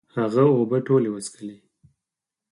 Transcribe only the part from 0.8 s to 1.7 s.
ټولي وڅکلي